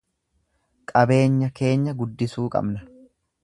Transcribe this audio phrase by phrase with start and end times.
[0.93, 2.87] Qabeenya keenya guddisuu qabna.